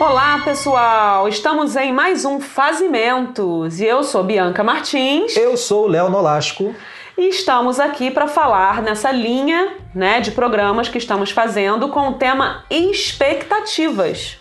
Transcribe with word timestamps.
Olá, 0.00 0.40
pessoal! 0.42 1.28
Estamos 1.28 1.76
em 1.76 1.92
mais 1.92 2.24
um 2.24 2.40
Fazimentos 2.40 3.80
e 3.80 3.84
eu 3.84 4.02
sou 4.02 4.24
Bianca 4.24 4.64
Martins. 4.64 5.36
Eu 5.36 5.58
sou 5.58 5.86
Léo 5.86 6.08
Nolasco. 6.08 6.74
E 7.18 7.28
estamos 7.28 7.78
aqui 7.78 8.10
para 8.10 8.26
falar 8.26 8.80
nessa 8.80 9.12
linha 9.12 9.76
né, 9.94 10.22
de 10.22 10.30
programas 10.30 10.88
que 10.88 10.96
estamos 10.96 11.32
fazendo 11.32 11.90
com 11.90 12.08
o 12.08 12.14
tema 12.14 12.64
expectativas. 12.70 14.38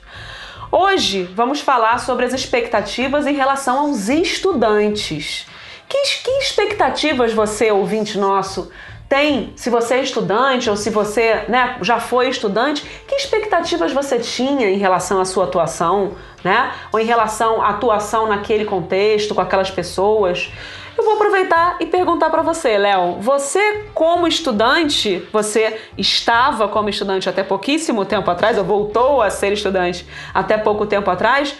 Hoje 0.71 1.23
vamos 1.35 1.59
falar 1.59 1.99
sobre 1.99 2.23
as 2.23 2.33
expectativas 2.33 3.27
em 3.27 3.33
relação 3.33 3.79
aos 3.79 4.07
estudantes. 4.07 5.45
Que, 5.89 6.01
que 6.23 6.31
expectativas 6.39 7.33
você, 7.33 7.69
ouvinte 7.69 8.17
nosso, 8.17 8.71
tem, 9.09 9.51
se 9.55 9.71
você 9.71 9.95
é 9.95 10.03
estudante 10.03 10.69
ou 10.69 10.77
se 10.77 10.91
você 10.91 11.45
né, 11.49 11.77
já 11.81 11.99
foi 11.99 12.29
estudante, 12.29 12.83
que 13.07 13.15
expectativas 13.15 13.91
você 13.91 14.19
tinha 14.19 14.69
em 14.69 14.77
relação 14.77 15.19
à 15.19 15.25
sua 15.25 15.45
atuação, 15.45 16.15
né? 16.43 16.71
Ou 16.93 16.99
em 16.99 17.05
relação 17.05 17.59
à 17.59 17.69
atuação 17.69 18.27
naquele 18.27 18.65
contexto, 18.65 19.33
com 19.33 19.41
aquelas 19.41 19.71
pessoas. 19.71 20.51
Eu 20.95 21.03
vou 21.03 21.15
aproveitar 21.15 21.77
e 21.79 21.87
perguntar 21.87 22.29
para 22.29 22.43
você, 22.43 22.77
Léo. 22.77 23.17
Você, 23.19 23.85
como 23.95 24.27
estudante, 24.27 25.27
você 25.33 25.79
estava 25.97 26.67
como 26.67 26.87
estudante 26.87 27.27
até 27.27 27.41
pouquíssimo 27.41 28.05
tempo 28.05 28.29
atrás, 28.29 28.59
ou 28.59 28.63
voltou 28.63 29.23
a 29.23 29.31
ser 29.31 29.51
estudante 29.53 30.05
até 30.33 30.55
pouco 30.55 30.85
tempo 30.85 31.09
atrás. 31.09 31.55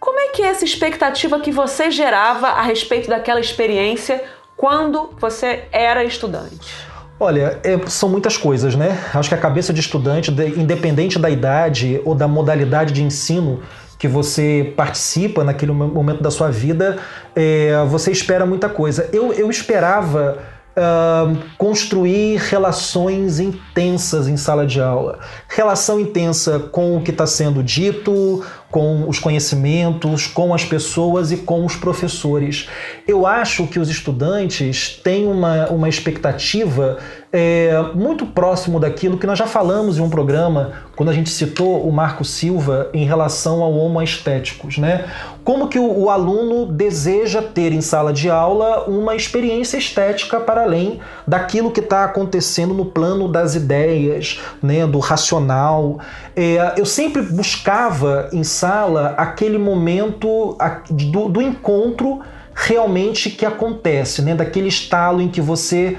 Como 0.00 0.18
é 0.18 0.28
que 0.28 0.42
é 0.42 0.46
essa 0.46 0.64
expectativa 0.64 1.40
que 1.40 1.50
você 1.50 1.90
gerava 1.90 2.48
a 2.48 2.62
respeito 2.62 3.08
daquela 3.08 3.40
experiência 3.40 4.24
quando 4.56 5.10
você 5.18 5.64
era 5.72 6.02
estudante? 6.04 6.86
Olha, 7.18 7.58
é, 7.64 7.78
são 7.86 8.08
muitas 8.08 8.36
coisas, 8.36 8.74
né? 8.74 8.98
Acho 9.14 9.30
que 9.30 9.34
a 9.34 9.38
cabeça 9.38 9.72
de 9.72 9.80
estudante, 9.80 10.30
independente 10.30 11.18
da 11.18 11.30
idade 11.30 12.00
ou 12.04 12.14
da 12.14 12.28
modalidade 12.28 12.92
de 12.92 13.02
ensino 13.02 13.62
que 13.98 14.06
você 14.06 14.74
participa 14.76 15.42
naquele 15.42 15.72
momento 15.72 16.22
da 16.22 16.30
sua 16.30 16.50
vida, 16.50 16.98
é, 17.34 17.82
você 17.88 18.12
espera 18.12 18.44
muita 18.44 18.68
coisa. 18.68 19.08
Eu, 19.12 19.32
eu 19.32 19.50
esperava 19.50 20.38
uh, 20.76 21.36
construir 21.56 22.36
relações 22.36 23.40
intensas 23.40 24.28
em 24.28 24.36
sala 24.36 24.66
de 24.66 24.80
aula. 24.80 25.18
Relação 25.48 25.98
intensa 25.98 26.58
com 26.58 26.96
o 26.96 27.02
que 27.02 27.10
está 27.10 27.26
sendo 27.26 27.62
dito, 27.62 28.44
com 28.70 29.08
os 29.08 29.18
conhecimentos, 29.18 30.26
com 30.26 30.52
as 30.52 30.64
pessoas 30.64 31.32
e 31.32 31.38
com 31.38 31.64
os 31.64 31.76
professores. 31.76 32.68
Eu 33.06 33.26
acho 33.26 33.66
que 33.66 33.78
os 33.78 33.88
estudantes 33.88 35.00
têm 35.02 35.26
uma, 35.26 35.68
uma 35.68 35.88
expectativa 35.88 36.98
é, 37.32 37.90
muito 37.94 38.24
próximo 38.24 38.80
daquilo 38.80 39.18
que 39.18 39.26
nós 39.26 39.38
já 39.38 39.46
falamos 39.46 39.98
em 39.98 40.00
um 40.00 40.08
programa, 40.08 40.72
quando 40.94 41.10
a 41.10 41.12
gente 41.12 41.28
citou 41.28 41.86
o 41.86 41.92
Marco 41.92 42.24
Silva 42.24 42.88
em 42.94 43.04
relação 43.04 43.62
ao 43.62 43.72
homo 43.74 44.00
estéticos, 44.02 44.78
né? 44.78 45.04
Como 45.44 45.68
que 45.68 45.78
o, 45.78 46.04
o 46.04 46.10
aluno 46.10 46.66
deseja 46.66 47.42
ter 47.42 47.72
em 47.72 47.80
sala 47.80 48.12
de 48.12 48.30
aula 48.30 48.84
uma 48.88 49.14
experiência 49.14 49.76
estética 49.76 50.40
para 50.40 50.62
além 50.62 50.98
daquilo 51.26 51.70
que 51.70 51.80
está 51.80 52.04
acontecendo 52.04 52.74
no 52.74 52.86
plano 52.86 53.28
das 53.28 53.54
ideias, 53.54 54.40
né, 54.62 54.86
do 54.86 54.98
racional. 54.98 56.00
É, 56.34 56.74
eu 56.76 56.86
sempre 56.86 57.22
buscava 57.22 58.28
em 58.32 58.42
sala 58.56 59.14
aquele 59.18 59.58
momento 59.58 60.56
do, 60.90 61.28
do 61.28 61.42
encontro 61.42 62.20
realmente 62.54 63.30
que 63.30 63.44
acontece, 63.44 64.22
né? 64.22 64.34
daquele 64.34 64.68
estalo 64.68 65.20
em 65.20 65.28
que 65.28 65.40
você 65.40 65.98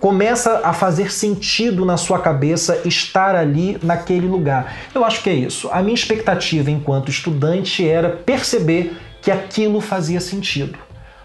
começa 0.00 0.60
a 0.64 0.72
fazer 0.72 1.12
sentido 1.12 1.84
na 1.84 1.96
sua 1.96 2.18
cabeça 2.18 2.80
estar 2.84 3.34
ali 3.34 3.78
naquele 3.82 4.26
lugar. 4.26 4.74
Eu 4.94 5.04
acho 5.04 5.22
que 5.22 5.30
é 5.30 5.34
isso. 5.34 5.68
A 5.72 5.82
minha 5.82 5.94
expectativa 5.94 6.70
enquanto 6.70 7.10
estudante 7.10 7.86
era 7.86 8.10
perceber 8.10 8.96
que 9.20 9.30
aquilo 9.30 9.80
fazia 9.80 10.20
sentido. 10.20 10.78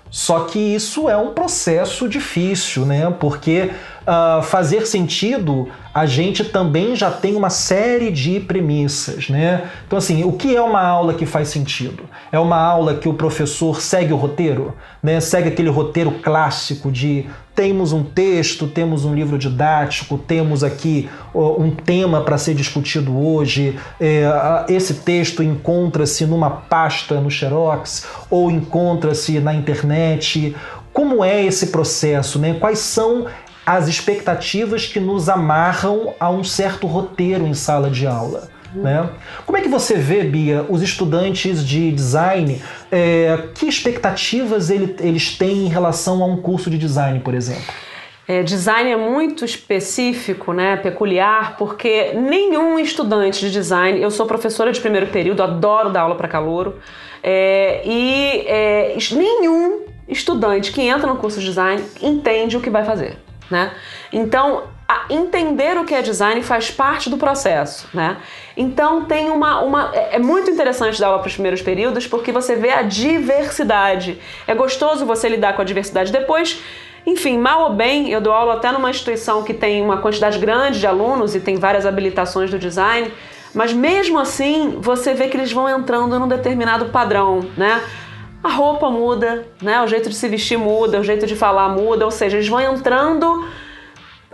Só 0.10 0.46
que 0.46 0.58
isso 0.58 1.08
é 1.08 1.16
um 1.16 1.34
processo 1.34 2.10
difícil, 2.10 2.86
né? 2.86 3.14
Porque 3.20 3.72
uh, 4.10 4.42
fazer 4.42 4.88
sentido, 4.88 5.70
a 5.94 6.06
gente 6.06 6.44
também 6.44 6.96
já 6.96 7.12
tem 7.12 7.36
uma 7.36 7.50
série 7.50 8.12
de 8.12 8.40
premissas, 8.40 9.30
né? 9.30 9.70
Então, 9.86 9.98
assim, 9.98 10.24
o 10.24 10.34
que 10.34 10.56
é 10.56 10.62
uma 10.62 10.82
aula 10.82 11.14
que 11.14 11.26
faz 11.26 11.50
sentido? 11.50 12.04
É 12.32 12.40
uma 12.40 12.58
aula 12.58 12.96
que 12.96 13.08
o 13.08 13.14
professor 13.14 13.80
segue 13.80 14.12
o 14.12 14.18
roteiro, 14.18 14.74
né? 15.02 15.20
Segue 15.20 15.50
aquele 15.50 15.70
roteiro 15.70 16.12
clássico 16.24 16.92
de 16.92 17.28
temos 17.54 17.92
um 17.92 18.04
texto, 18.04 18.68
temos 18.68 19.04
um 19.04 19.14
livro 19.14 19.38
didático, 19.38 20.18
temos 20.18 20.64
aqui 20.64 21.10
um 21.36 21.70
tema 21.72 22.22
para 22.22 22.38
ser 22.38 22.54
discutido 22.54 23.20
hoje. 23.20 23.78
É, 24.00 24.24
esse 24.70 24.94
texto 24.94 25.44
encontra-se 25.44 26.26
numa 26.26 26.50
pasta 26.50 27.20
no 27.20 27.30
Xerox 27.30 28.08
ou 28.30 28.50
encontra-se 28.50 29.42
na 29.42 29.54
internet. 29.54 30.56
Como 30.94 31.22
é 31.22 31.44
esse 31.44 31.68
processo? 31.68 32.40
Né? 32.40 32.54
Quais 32.54 32.80
são 32.80 33.26
as 33.70 33.88
expectativas 33.88 34.88
que 34.88 35.00
nos 35.00 35.30
amarram 35.30 36.16
a 36.20 36.28
um 36.28 36.44
certo 36.44 36.88
roteiro 36.88 37.46
em 37.46 37.54
sala 37.54 37.88
de 37.88 38.08
aula? 38.08 38.50
Né? 38.74 39.08
Como 39.46 39.60
é 39.60 39.62
que 39.62 39.68
você 39.68 39.94
vê, 39.94 40.24
Bia, 40.24 40.66
os 40.68 40.82
estudantes 40.82 41.64
de 41.64 41.92
design? 41.92 42.60
É, 42.92 43.50
que 43.54 43.68
expectativas 43.68 44.72
ele, 44.72 44.96
eles 45.00 45.38
têm 45.38 45.68
em 45.68 45.70
relação 45.70 46.24
a 46.24 46.26
um 46.26 46.38
curso 46.38 46.68
de 46.68 46.80
design, 46.80 47.20
por 47.20 47.36
exemplo? 47.36 47.72
É, 48.28 48.42
design 48.42 48.90
é 48.90 48.98
muito 48.98 49.46
específico, 49.46 50.52
né, 50.52 50.76
peculiar, 50.78 51.56
porque 51.56 52.14
nenhum 52.14 52.80
estudante 52.80 53.40
de 53.40 53.52
design, 53.52 54.02
eu 54.02 54.10
sou 54.10 54.26
professora 54.26 54.72
de 54.72 54.80
primeiro 54.80 55.08
período, 55.08 55.44
adoro 55.44 55.92
dar 55.92 56.02
aula 56.02 56.16
para 56.16 56.28
calouro, 56.28 56.80
é, 57.22 57.84
e 57.86 58.44
é, 58.48 58.98
nenhum 59.12 59.82
estudante 60.08 60.72
que 60.72 60.82
entra 60.82 61.06
no 61.06 61.18
curso 61.18 61.40
de 61.40 61.46
design 61.46 61.84
entende 62.02 62.58
o 62.58 62.62
que 62.62 62.70
vai 62.70 62.84
fazer, 62.84 63.18
né? 63.50 63.72
Então, 64.12 64.64
entender 65.10 65.78
o 65.78 65.86
que 65.86 65.94
é 65.94 66.02
design 66.02 66.42
faz 66.42 66.72
parte 66.72 67.10
do 67.10 67.18
processo, 67.18 67.88
né? 67.94 68.18
Então 68.58 69.06
tem 69.06 69.30
uma, 69.30 69.62
uma 69.62 69.92
é, 69.94 70.16
é 70.16 70.20
muito 70.20 70.50
interessante 70.50 71.00
dar 71.00 71.08
aula 71.08 71.20
para 71.20 71.28
os 71.28 71.34
primeiros 71.34 71.62
períodos 71.62 72.08
porque 72.08 72.32
você 72.32 72.56
vê 72.56 72.72
a 72.72 72.82
diversidade. 72.82 74.20
É 74.48 74.56
gostoso 74.56 75.06
você 75.06 75.30
lidar 75.30 75.54
com 75.54 75.62
a 75.62 75.66
diversidade. 75.66 76.12
Depois, 76.12 76.62
enfim, 77.06 77.38
mal 77.38 77.64
ou 77.64 77.74
bem, 77.74 78.10
eu 78.10 78.20
dou 78.20 78.34
aula 78.34 78.56
até 78.56 78.72
numa 78.72 78.90
instituição 78.90 79.44
que 79.44 79.54
tem 79.54 79.82
uma 79.82 79.98
quantidade 79.98 80.40
grande 80.40 80.80
de 80.80 80.88
alunos 80.88 81.36
e 81.36 81.40
tem 81.40 81.56
várias 81.58 81.86
habilitações 81.86 82.50
do 82.50 82.58
design, 82.58 83.12
mas 83.54 83.72
mesmo 83.74 84.18
assim 84.20 84.78
você 84.80 85.14
vê 85.14 85.28
que 85.28 85.38
eles 85.38 85.52
vão 85.52 85.70
entrando 85.70 86.20
num 86.20 86.28
determinado 86.28 86.86
padrão, 86.86 87.48
né? 87.56 87.82
A 88.44 88.50
roupa 88.50 88.90
muda, 88.90 89.46
né? 89.62 89.82
O 89.82 89.88
jeito 89.88 90.10
de 90.10 90.16
se 90.16 90.28
vestir 90.28 90.58
muda, 90.58 91.00
o 91.00 91.04
jeito 91.04 91.26
de 91.26 91.36
falar 91.36 91.70
muda, 91.70 92.06
ou 92.06 92.12
seja, 92.12 92.38
eles 92.38 92.48
vão 92.48 92.62
entrando 92.62 93.46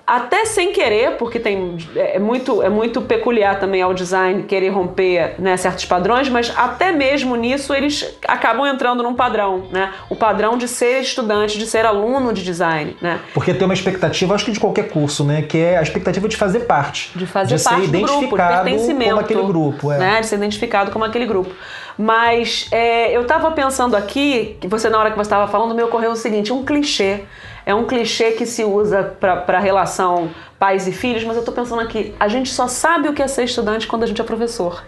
até 0.06 0.46
sem 0.46 0.72
querer, 0.72 1.18
porque 1.18 1.40
tem, 1.40 1.78
é, 1.96 2.20
muito, 2.20 2.62
é 2.62 2.70
muito 2.70 3.02
peculiar 3.02 3.60
também 3.60 3.82
ao 3.82 3.94
design 3.94 4.44
querer 4.44 4.70
romper 4.70 5.36
né, 5.40 5.58
certos 5.58 5.86
padrões, 5.86 6.30
mas 6.30 6.54
até 6.56 6.92
mesmo 6.92 7.36
nisso 7.36 7.74
eles 7.74 8.16
acabam 8.28 8.68
entrando 8.68 9.02
num 9.02 9.16
padrão, 9.16 9.64
né? 9.72 9.92
O 10.10 10.16
padrão 10.16 10.58
de 10.58 10.68
ser 10.68 11.02
estudante, 11.02 11.58
de 11.58 11.66
ser 11.66 11.86
aluno 11.86 12.34
de 12.34 12.44
design, 12.44 12.96
né? 13.02 13.20
Porque 13.34 13.54
tem 13.54 13.66
uma 13.66 13.74
expectativa, 13.74 14.36
acho 14.36 14.46
que 14.46 14.52
de 14.52 14.60
qualquer 14.60 14.90
curso, 14.90 15.24
né? 15.24 15.42
Que 15.42 15.58
é 15.58 15.78
a 15.78 15.82
expectativa 15.82 16.28
de 16.28 16.38
fazer 16.38 16.62
parte. 16.62 17.12
De 17.18 17.26
fazer 17.26 17.56
de 17.56 17.64
parte 17.64 17.82
ser 17.82 17.88
identificado 17.88 18.70
grupo, 18.70 18.94
como 18.94 19.20
aquele 19.20 19.44
grupo. 19.44 19.92
É. 19.92 19.98
Né? 19.98 20.22
De 20.22 20.28
ser 20.28 20.36
identificado 20.36 20.92
como 20.92 21.04
aquele 21.04 21.26
grupo. 21.26 21.52
Mas 21.98 22.68
é, 22.72 23.16
eu 23.16 23.22
estava 23.22 23.50
pensando 23.52 23.96
aqui, 23.96 24.58
que 24.60 24.68
você 24.68 24.90
na 24.90 25.00
hora 25.00 25.10
que 25.10 25.16
você 25.16 25.22
estava 25.28 25.48
falando, 25.52 25.74
me 25.74 25.82
ocorreu 25.82 26.12
o 26.12 26.16
seguinte, 26.16 26.52
um 26.52 26.64
clichê 26.64 27.24
é 27.66 27.74
um 27.74 27.86
clichê 27.86 28.32
que 28.32 28.46
se 28.46 28.64
usa 28.64 29.16
para 29.20 29.58
a 29.58 29.60
relação 29.60 30.30
pais 30.60 30.88
e 30.88 30.92
filhos, 30.92 31.24
mas 31.24 31.36
eu 31.36 31.42
estou 31.42 31.54
pensando 31.54 31.82
aqui, 31.82 32.14
a 32.20 32.28
gente 32.28 32.50
só 32.50 32.68
sabe 32.68 33.10
o 33.10 33.14
que 33.14 33.22
é 33.22 33.28
ser 33.28 33.44
estudante 33.44 33.88
quando 33.88 34.04
a 34.04 34.08
gente 34.08 34.22
é 34.22 34.24
professor. 34.24 34.84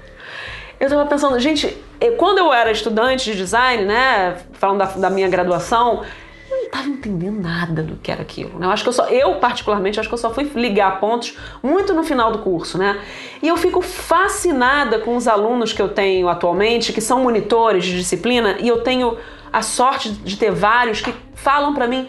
Eu 0.80 0.86
estava 0.86 1.06
pensando, 1.08 1.40
gente, 1.40 1.76
quando 2.18 2.38
eu 2.38 2.54
era 2.54 2.72
estudante 2.72 3.32
de 3.32 3.36
design, 3.36 3.86
né, 3.86 4.38
falando 4.54 4.78
da, 4.78 4.86
da 4.86 5.10
minha 5.10 5.28
graduação, 5.28 6.04
eu 6.50 6.56
não 6.56 6.66
estava 6.66 6.88
entendendo 6.88 7.42
nada 7.42 7.82
do 7.82 7.96
que 7.96 8.12
era 8.12 8.22
aquilo. 8.22 8.60
Né? 8.60 8.68
Eu 8.68 8.72
acho 8.72 8.84
que 8.84 8.90
eu 8.90 8.94
só, 8.94 9.08
eu 9.08 9.36
particularmente, 9.36 10.00
acho 10.00 10.08
que 10.08 10.14
eu 10.14 10.20
só 10.20 10.30
fui 10.32 10.50
ligar 10.56 11.00
pontos 11.00 11.36
muito 11.64 11.94
no 11.94 12.04
final 12.04 12.32
do 12.32 12.40
curso, 12.40 12.78
né? 12.78 13.02
E 13.42 13.48
eu 13.48 13.58
fico 13.58 13.82
fascinada 13.82 15.00
com 15.00 15.16
os 15.16 15.28
alunos 15.28 15.74
que 15.74 15.82
eu 15.82 15.90
tenho 15.90 16.30
atualmente, 16.30 16.94
que 16.94 17.02
são 17.02 17.24
monitores 17.24 17.84
de 17.84 17.98
disciplina, 17.98 18.58
e 18.60 18.68
eu 18.68 18.82
tenho 18.82 19.18
a 19.52 19.62
sorte 19.62 20.12
de 20.12 20.38
ter 20.38 20.52
vários 20.52 21.02
que 21.02 21.14
falam 21.34 21.74
para 21.74 21.88
mim, 21.88 22.08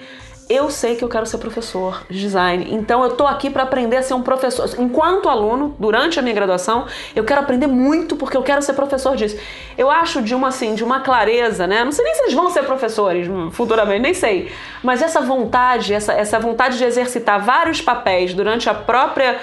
eu 0.49 0.71
sei 0.71 0.97
que 0.97 1.05
eu 1.05 1.09
quero 1.09 1.27
ser 1.27 1.39
professor 1.39 2.05
de 2.09 2.19
design, 2.19 2.69
então 2.71 3.03
eu 3.03 3.11
tô 3.11 3.27
aqui 3.27 3.51
para 3.51 3.65
aprender 3.65 3.99
a 3.99 4.03
ser 4.03 4.15
um 4.15 4.23
professor. 4.23 4.69
Enquanto 4.79 5.29
aluno, 5.29 5.77
durante 5.79 6.19
a 6.19 6.23
minha 6.23 6.35
graduação, 6.35 6.87
eu 7.15 7.25
quero 7.25 7.41
aprender 7.41 7.67
muito 7.67 8.17
porque 8.17 8.37
eu 8.37 8.43
quero 8.43 8.63
ser 8.63 8.73
professor 8.73 9.15
disso. 9.15 9.37
Eu 9.77 9.91
acho 9.91 10.23
de 10.23 10.35
uma 10.35 10.49
assim, 10.49 10.75
de 10.75 10.83
uma 10.83 11.01
clareza, 11.01 11.67
né? 11.67 11.85
Não 11.85 11.93
sei 11.93 12.05
nem 12.05 12.15
se 12.15 12.23
eles 12.23 12.35
vão 12.35 12.51
ser 12.51 12.63
professores 12.65 13.29
futuramente, 13.53 14.01
nem 14.01 14.15
sei. 14.15 14.51
Mas 14.83 15.03
essa 15.03 15.21
vontade, 15.21 15.93
essa, 15.93 16.13
essa 16.13 16.39
vontade 16.39 16.79
de 16.79 16.85
exercitar 16.85 17.45
vários 17.45 17.81
papéis 17.81 18.33
durante 18.33 18.71
a 18.71 18.75
própria 18.75 19.41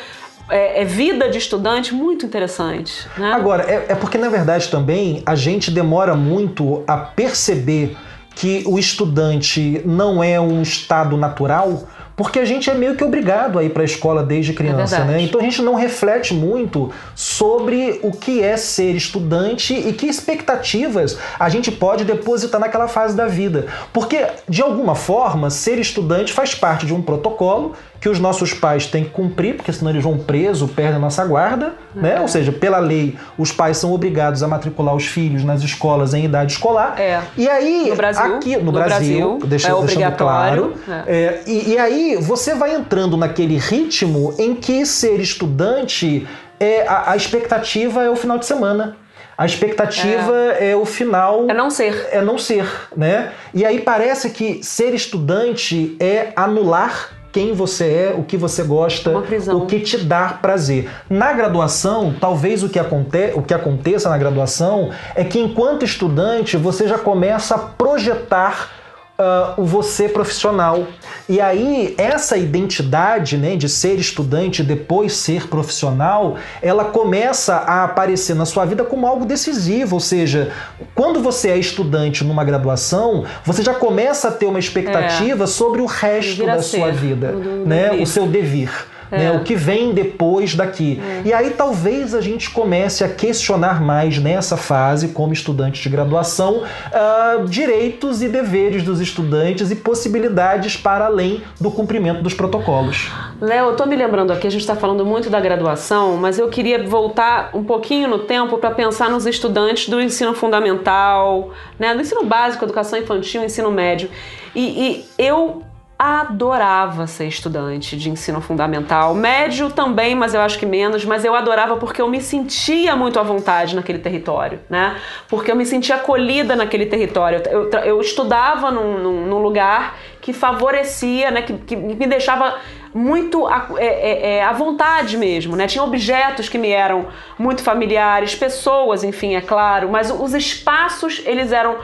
é, 0.50 0.82
é, 0.82 0.86
vida 0.86 1.30
de 1.30 1.38
estudante 1.38 1.94
muito 1.94 2.26
interessante. 2.26 3.08
Né? 3.18 3.32
Agora, 3.32 3.64
é, 3.64 3.86
é 3.90 3.96
porque 3.96 4.18
na 4.18 4.30
verdade 4.30 4.70
também 4.70 5.24
a 5.26 5.36
gente 5.36 5.72
demora 5.72 6.16
muito 6.16 6.84
a 6.88 6.98
perceber 6.98 7.96
que 8.36 8.64
o 8.66 8.78
estudante 8.78 9.82
não 9.86 10.24
é 10.24 10.40
um 10.40 10.62
estado 10.62 11.18
natural 11.18 11.88
porque 12.16 12.40
a 12.40 12.46
gente 12.46 12.70
é 12.70 12.74
meio 12.74 12.96
que 12.96 13.04
obrigado 13.04 13.60
a 13.60 13.64
ir 13.64 13.72
para 13.72 13.82
a 13.82 13.86
escola 13.86 14.24
desde 14.24 14.54
criança, 14.54 14.98
é 14.98 15.06
né? 15.06 15.22
Então 15.22 15.40
a 15.40 15.44
gente 15.44 15.62
não 15.62 15.76
reflete 15.76 16.34
muito 16.34 16.92
sobre 17.14 18.00
o 18.04 18.12
que 18.12 18.42
é 18.42 18.56
ser 18.56 18.96
estudante 18.96 19.74
e 19.74 19.92
que 19.92 20.06
expectativas 20.06 21.18
a 21.38 21.50
gente 21.50 21.72
pode 21.72 22.06
depositar 22.06 22.60
naquela 22.60 22.88
fase 22.88 23.16
da 23.16 23.28
vida. 23.28 23.68
Porque, 23.92 24.26
de 24.48 24.62
alguma 24.62 24.96
forma, 24.96 25.50
ser 25.50 25.78
estudante 25.78 26.32
faz 26.32 26.56
parte 26.56 26.86
de 26.86 26.94
um 26.94 27.02
protocolo 27.02 27.74
que 28.00 28.10
os 28.10 28.20
nossos 28.20 28.54
pais 28.54 28.86
têm 28.86 29.04
que 29.04 29.10
cumprir, 29.10 29.56
porque 29.56 29.72
senão 29.72 29.92
eles 29.92 30.04
vão 30.04 30.18
preso, 30.18 30.68
perdem 30.68 30.96
a 30.96 31.00
nossa 31.00 31.26
guarda, 31.26 31.74
uhum. 31.96 32.02
né? 32.02 32.20
Ou 32.20 32.28
seja, 32.28 32.52
pela 32.52 32.78
lei, 32.78 33.18
os 33.38 33.52
pais 33.52 33.78
são 33.78 33.94
obrigados 33.94 34.44
a 34.44 34.48
matricular 34.48 34.96
os 34.96 35.06
filhos 35.06 35.44
nas 35.44 35.62
escolas 35.62 36.14
em 36.14 36.26
idade 36.26 36.54
escolar. 36.54 37.00
É. 37.00 37.22
E 37.38 37.50
aí, 37.50 37.90
no 37.90 37.96
Brasil, 37.96 38.36
aqui 38.36 38.58
no, 38.58 38.64
no 38.66 38.72
Brasil, 38.72 39.30
Brasil 39.30 39.40
deixa, 39.48 39.70
é 39.70 39.74
obrigatório. 39.74 40.74
Claro, 40.86 41.04
é. 41.08 41.16
É, 41.16 41.44
e, 41.48 41.70
e 41.72 41.78
aí 41.78 42.18
você 42.18 42.54
vai 42.54 42.76
entrando 42.76 43.18
naquele 43.18 43.58
ritmo 43.58 44.34
em 44.38 44.56
que 44.56 44.86
ser 44.86 45.20
estudante 45.20 46.28
é 46.60 46.88
a, 46.88 47.12
a 47.12 47.16
expectativa 47.16 48.04
é 48.04 48.10
o 48.10 48.16
final 48.16 48.38
de 48.38 48.46
semana. 48.46 48.98
A 49.38 49.46
expectativa 49.46 50.34
é. 50.60 50.72
é. 50.72 50.76
o 50.76 50.86
final. 50.86 51.46
É 51.50 51.54
não 51.54 51.70
ser. 51.70 52.08
É 52.12 52.22
não 52.22 52.38
ser, 52.38 52.66
né? 52.96 53.32
E 53.54 53.66
aí 53.66 53.82
parece 53.82 54.30
que 54.30 54.64
ser 54.64 54.94
estudante 54.94 55.98
é 56.00 56.32
anular 56.36 57.10
quem 57.36 57.52
você 57.52 57.84
é, 57.92 58.16
o 58.18 58.24
que 58.24 58.38
você 58.38 58.64
gosta, 58.64 59.12
o 59.54 59.66
que 59.66 59.82
te 59.82 59.98
dá 59.98 60.30
prazer. 60.42 60.90
Na 61.10 61.34
graduação, 61.34 62.16
talvez 62.18 62.64
o 62.64 62.70
que, 62.70 62.80
aconte 62.80 63.34
o 63.36 63.42
que 63.42 63.54
aconteça 63.54 64.10
na 64.10 64.18
graduação 64.18 64.90
é 65.14 65.26
que 65.26 65.38
enquanto 65.38 65.84
estudante 65.84 66.56
você 66.56 66.88
já 66.88 66.98
começa 66.98 67.56
a 67.56 67.58
projetar 67.58 68.70
uh, 69.20 69.62
o 69.62 69.66
você 69.66 70.08
profissional. 70.08 70.88
E 71.28 71.42
aí, 71.42 71.96
essa 71.98 72.38
identidade 72.38 73.38
né, 73.38 73.56
de 73.56 73.68
ser 73.68 73.96
estudante 73.96 74.62
e 74.62 74.66
depois 74.66 75.14
ser 75.14 75.48
profissional, 75.48 76.36
ela 76.62 76.86
começa 76.86 77.56
a 77.56 77.84
aparecer 77.84 78.36
na 78.36 78.46
sua 78.46 78.66
vida 78.66 78.84
como 78.84 79.08
algo 79.08 79.26
decisivo. 79.26 79.96
Ou 79.96 80.00
seja, 80.00 80.52
quando 80.94 81.22
você 81.22 81.50
é 81.50 81.58
estudante 81.58 82.24
numa 82.24 82.44
graduação, 82.44 83.26
você 83.44 83.64
já 83.64 83.74
começa 83.74 84.28
a 84.28 84.32
ter 84.32 84.46
uma 84.46 84.60
expectativa 84.60 85.46
é. 85.46 85.48
sobre 85.48 85.82
o 85.82 85.86
resto 85.86 86.46
da 86.46 86.62
sua 86.62 86.92
vida, 86.92 87.32
né, 87.66 87.92
o 87.92 88.06
seu 88.06 88.28
devir. 88.28 88.95
Né, 89.12 89.26
é. 89.26 89.32
Né, 89.32 89.32
o 89.32 89.44
que 89.44 89.56
vem 89.56 89.94
depois 89.94 90.56
daqui. 90.56 91.02
É. 91.02 91.28
E 91.28 91.34
aí 91.34 91.52
talvez 91.52 92.14
a 92.14 92.22
gente 92.22 92.50
comece 92.50 93.04
a 93.04 93.10
questionar 93.10 93.82
mais 93.82 94.18
nessa 94.18 94.58
fase, 94.58 95.10
como 95.10 95.34
estudante 95.34 95.82
de 95.82 95.90
graduação, 95.90 96.64
uh, 96.64 97.46
direitos 97.48 98.22
e 98.22 98.28
deveres 98.28 98.84
dos 98.84 99.00
estudantes 99.00 99.72
e 99.72 99.76
possibilidades 99.76 100.78
para 100.78 101.06
além 101.06 101.42
do 101.60 101.72
cumprimento 101.72 102.22
dos 102.22 102.34
protocolos. 102.34 103.10
Léo, 103.42 103.70
eu 103.70 103.76
tô 103.76 103.86
me 103.86 103.96
lembrando 103.96 104.32
aqui, 104.32 104.48
a 104.48 104.50
gente 104.50 104.62
está 104.62 104.76
falando 104.76 105.06
muito 105.06 105.30
da 105.30 105.40
graduação, 105.40 106.18
mas 106.18 106.40
eu 106.40 106.48
queria 106.48 106.84
voltar 106.88 107.50
um 107.54 107.64
pouquinho 107.64 108.08
no 108.08 108.20
tempo 108.20 108.58
para 108.58 108.72
pensar 108.72 109.10
nos 109.10 109.26
estudantes 109.26 109.90
do 109.90 110.02
ensino 110.02 110.34
fundamental, 110.34 111.52
né, 111.78 111.94
do 111.94 112.02
ensino 112.02 112.24
básico, 112.24 112.64
educação 112.64 112.98
infantil, 112.98 113.44
ensino 113.44 113.72
médio. 113.72 114.10
E, 114.56 114.62
e 114.62 115.06
eu 115.18 115.64
adorava 115.98 117.08
ser 117.08 117.26
estudante 117.28 117.96
de 117.96 118.10
ensino 118.10 118.42
fundamental, 118.42 119.16
médio 119.16 119.70
também, 119.70 120.14
mas 120.14 120.34
eu 120.34 120.42
acho 120.42 120.60
que 120.60 120.66
menos, 120.66 121.06
mas 121.06 121.24
eu 121.24 121.34
adorava 121.34 121.78
porque 121.78 122.02
eu 122.02 122.10
me 122.10 122.22
sentia 122.22 122.98
muito 122.98 123.18
à 123.18 123.24
vontade 123.24 123.76
naquele 123.76 124.00
território, 124.00 124.60
né? 124.70 124.98
Porque 125.30 125.50
eu 125.50 125.56
me 125.56 125.66
sentia 125.66 125.96
acolhida 125.96 126.54
naquele 126.54 126.86
território. 126.86 127.42
Eu, 127.50 127.70
eu 127.70 128.02
estudava 128.02 128.70
num, 128.72 128.98
num, 128.98 129.26
num, 129.26 129.40
lugar 129.40 129.98
que 130.20 130.34
favorecia, 130.34 131.32
né? 131.32 131.42
Que, 131.42 131.54
que 131.54 131.76
me 131.78 132.06
deixava 132.06 132.58
muito 132.94 133.48
à, 133.48 133.70
é, 133.78 133.86
é, 133.86 134.36
é, 134.36 134.44
à 134.44 134.52
vontade 134.52 135.18
mesmo, 135.18 135.56
né? 135.56 135.66
Tinha 135.66 135.84
objetos 135.84 136.50
que 136.50 136.58
me 136.58 136.72
eram 136.72 137.08
muito 137.40 137.64
familiares, 137.64 138.36
pessoas, 138.36 139.02
enfim, 139.02 139.36
é 139.36 139.42
claro, 139.42 139.88
mas 139.90 140.12
os 140.12 140.34
espaços, 140.34 141.22
eles 141.26 141.54
eram 141.54 141.78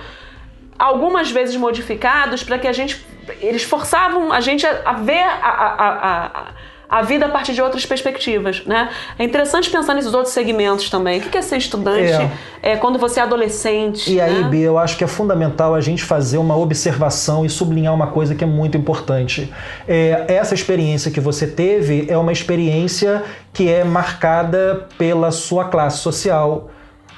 algumas 0.82 1.30
vezes 1.30 1.56
modificados 1.56 2.44
para 2.44 2.58
que 2.58 2.68
a 2.68 2.74
gente 2.74 3.06
eles 3.40 3.64
forçavam 3.64 4.34
a 4.34 4.42
gente 4.42 4.66
a, 4.66 4.94
ver 4.94 5.22
a, 5.22 5.48
a, 5.48 5.86
a, 6.10 6.46
a, 6.90 7.02
vida 7.04 7.28
a 7.28 7.30
partir 7.30 7.54
de 7.54 7.62
outras 7.62 7.86
perspectivas, 7.86 8.66
né? 8.66 8.90
É 9.18 9.24
interessante 9.24 9.70
pensar 9.70 9.94
nesses 9.94 10.12
outros 10.12 10.34
segmentos 10.34 10.90
também. 10.90 11.20
O 11.20 11.22
que 11.22 11.38
é 11.38 11.42
ser 11.42 11.58
estudante 11.58 12.12
é. 12.12 12.72
é 12.72 12.78
quando 12.78 12.98
você 12.98 13.20
é 13.20 13.24
adolescente? 13.24 14.12
E 14.12 14.16
né? 14.16 14.24
aí, 14.24 14.44
Bia, 14.46 14.66
eu 14.66 14.78
acho 14.78 14.98
que 14.98 15.04
é 15.04 15.08
fundamental 15.08 15.76
a 15.76 15.82
gente 15.82 16.04
fazer 16.04 16.40
uma 16.40 16.58
observação 16.58 17.46
e 17.46 17.50
sublinhar 17.50 17.94
uma 17.94 18.08
coisa 18.08 18.34
que 18.34 18.44
é 18.44 18.48
muito 18.48 18.76
importante. 18.76 19.54
É, 19.88 20.26
essa 20.28 20.56
experiência 20.56 21.12
que 21.12 21.20
você 21.20 21.46
teve 21.46 22.08
é 22.10 22.18
uma 22.18 22.32
experiência 22.32 23.24
que 23.54 23.70
é 23.70 23.84
marcada 23.84 24.88
pela 24.98 25.30
sua 25.32 25.66
classe 25.66 26.00
social, 26.00 26.72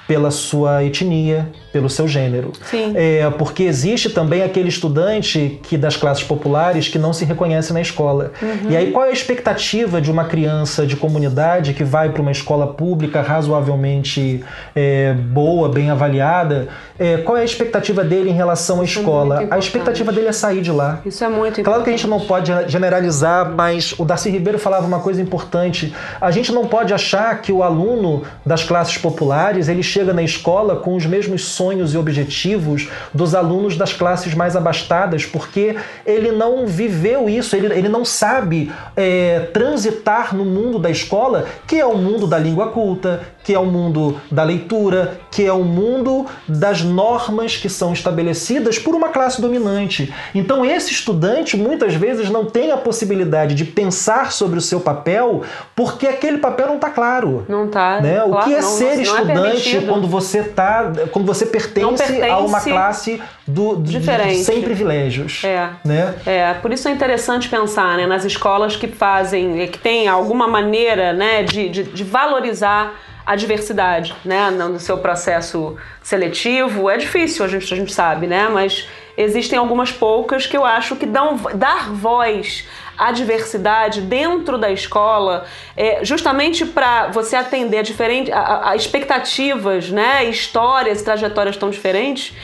pela 0.07 0.31
sua 0.31 0.83
etnia, 0.83 1.47
pelo 1.71 1.89
seu 1.89 2.07
gênero. 2.07 2.51
Sim. 2.69 2.93
É, 2.95 3.29
porque 3.31 3.63
existe 3.63 4.09
também 4.09 4.43
aquele 4.43 4.69
estudante 4.69 5.59
que 5.63 5.77
das 5.77 5.95
classes 5.95 6.23
populares 6.23 6.87
que 6.87 6.99
não 6.99 7.13
se 7.13 7.25
reconhece 7.25 7.71
na 7.73 7.81
escola. 7.81 8.31
Uhum. 8.41 8.69
E 8.69 8.77
aí 8.77 8.91
qual 8.91 9.05
é 9.05 9.09
a 9.09 9.13
expectativa 9.13 10.01
de 10.01 10.11
uma 10.11 10.25
criança 10.25 10.85
de 10.85 10.95
comunidade 10.95 11.73
que 11.73 11.83
vai 11.83 12.09
para 12.09 12.21
uma 12.21 12.31
escola 12.31 12.67
pública 12.67 13.21
razoavelmente 13.21 14.43
é, 14.75 15.13
boa, 15.13 15.69
bem 15.69 15.89
avaliada? 15.89 16.67
É, 16.99 17.17
qual 17.17 17.37
é 17.37 17.41
a 17.41 17.45
expectativa 17.45 18.03
dele 18.03 18.29
em 18.29 18.33
relação 18.33 18.81
à 18.81 18.83
Isso 18.83 18.99
é 18.99 19.01
escola? 19.01 19.47
A 19.49 19.57
expectativa 19.57 20.11
dele 20.11 20.27
é 20.27 20.31
sair 20.31 20.61
de 20.61 20.71
lá. 20.71 21.01
Isso 21.05 21.23
é 21.23 21.27
muito 21.27 21.61
importante. 21.61 21.63
Claro 21.63 21.83
que 21.83 21.89
a 21.89 21.93
gente 21.93 22.07
não 22.07 22.19
pode 22.19 22.51
generalizar, 22.67 23.51
mas 23.51 23.95
o 23.97 24.05
Darcy 24.05 24.29
Ribeiro 24.29 24.59
falava 24.59 24.85
uma 24.85 24.99
coisa 24.99 25.21
importante. 25.21 25.93
A 26.19 26.29
gente 26.29 26.51
não 26.51 26.67
pode 26.67 26.93
achar 26.93 27.41
que 27.41 27.51
o 27.51 27.63
aluno 27.63 28.23
das 28.45 28.63
classes 28.63 28.97
populares 28.97 29.67
ele 29.67 29.81
chega 29.93 30.11
na 30.11 30.23
escola 30.23 30.75
com 30.75 30.95
os 30.95 31.05
mesmos 31.05 31.45
sonhos 31.45 31.93
e 31.93 31.97
objetivos 31.97 32.89
dos 33.13 33.35
alunos 33.35 33.77
das 33.77 33.93
classes 33.93 34.33
mais 34.33 34.55
abastadas, 34.55 35.23
porque 35.23 35.75
ele 36.03 36.31
não 36.31 36.65
viveu 36.65 37.29
isso, 37.29 37.55
ele, 37.55 37.67
ele 37.67 37.87
não 37.87 38.03
sabe 38.03 38.71
é, 38.95 39.41
transitar 39.53 40.35
no 40.35 40.43
mundo 40.43 40.79
da 40.79 40.89
escola, 40.89 41.45
que 41.67 41.79
é 41.79 41.85
o 41.85 41.95
mundo 41.95 42.25
da 42.25 42.39
língua 42.39 42.69
culta, 42.69 43.21
que 43.43 43.53
é 43.53 43.59
o 43.59 43.65
mundo 43.65 44.19
da 44.31 44.43
leitura, 44.43 45.19
que 45.29 45.45
é 45.45 45.51
o 45.51 45.63
mundo 45.63 46.25
das 46.47 46.81
normas 46.81 47.57
que 47.57 47.69
são 47.69 47.91
estabelecidas 47.91 48.79
por 48.79 48.95
uma 48.95 49.09
classe 49.09 49.41
dominante. 49.41 50.13
Então, 50.33 50.65
esse 50.65 50.91
estudante 50.91 51.57
muitas 51.57 51.93
vezes 51.93 52.29
não 52.29 52.45
tem 52.45 52.71
a 52.71 52.77
possibilidade 52.77 53.53
de 53.53 53.65
pensar 53.65 54.31
sobre 54.31 54.57
o 54.57 54.61
seu 54.61 54.79
papel 54.79 55.43
porque 55.75 56.07
aquele 56.07 56.37
papel 56.37 56.67
não 56.67 56.75
está 56.75 56.89
claro. 56.89 57.45
Não 57.49 57.65
está. 57.65 57.99
Né? 57.99 58.15
Claro, 58.15 58.33
o 58.33 58.43
que 58.43 58.55
é 58.55 58.61
não, 58.61 58.69
ser 58.69 58.83
não 58.83 58.91
é 58.91 59.01
estudante 59.01 59.77
é 59.77 59.81
quando 59.81 60.07
você 60.07 60.43
tá, 60.43 60.91
quando 61.11 61.25
você 61.25 61.45
pertence, 61.45 62.03
pertence 62.03 62.29
a 62.29 62.37
uma 62.37 62.61
classe 62.61 63.21
do, 63.45 63.75
diferente. 63.77 64.43
sem 64.43 64.61
privilégios. 64.61 65.41
É. 65.43 65.69
Né? 65.83 66.15
é. 66.25 66.53
Por 66.55 66.71
isso 66.71 66.87
é 66.87 66.91
interessante 66.91 67.49
pensar 67.49 67.97
né, 67.97 68.07
nas 68.07 68.23
escolas 68.23 68.75
que 68.75 68.87
fazem, 68.87 69.67
que 69.67 69.79
têm 69.79 70.07
alguma 70.07 70.47
maneira 70.47 71.11
né, 71.13 71.43
de, 71.43 71.69
de, 71.69 71.83
de 71.83 72.03
valorizar 72.03 72.93
a 73.25 73.35
diversidade, 73.35 74.15
né, 74.25 74.49
no 74.49 74.79
seu 74.79 74.97
processo 74.97 75.77
seletivo. 76.01 76.89
É 76.89 76.97
difícil, 76.97 77.45
a 77.45 77.47
gente, 77.47 77.73
a 77.73 77.77
gente 77.77 77.93
sabe, 77.93 78.27
né, 78.27 78.49
mas 78.49 78.87
existem 79.15 79.57
algumas 79.57 79.91
poucas 79.91 80.45
que 80.45 80.57
eu 80.57 80.65
acho 80.65 80.95
que 80.95 81.05
dão 81.05 81.39
dar 81.55 81.89
voz 81.91 82.67
à 82.97 83.11
diversidade 83.11 84.01
dentro 84.01 84.57
da 84.57 84.71
escola, 84.71 85.45
é, 85.75 86.03
justamente 86.03 86.65
para 86.65 87.07
você 87.07 87.35
atender 87.35 87.79
a, 87.79 87.81
diferente, 87.81 88.31
a, 88.31 88.69
a 88.69 88.75
expectativas, 88.75 89.89
né, 89.89 90.25
histórias, 90.25 91.01
trajetórias 91.01 91.57
tão 91.57 91.69
diferentes 91.69 92.35